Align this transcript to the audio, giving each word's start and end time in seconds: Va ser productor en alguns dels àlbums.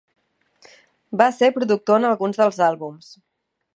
Va 1.21 1.27
ser 1.39 1.51
productor 1.57 1.99
en 2.01 2.09
alguns 2.13 2.41
dels 2.43 2.59
àlbums. 2.69 3.13